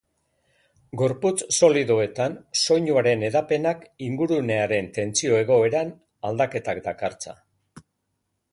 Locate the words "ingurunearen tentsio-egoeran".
4.07-5.95